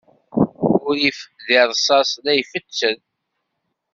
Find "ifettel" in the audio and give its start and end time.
2.41-2.97